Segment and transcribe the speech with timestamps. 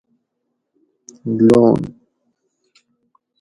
[1.35, 1.77] لون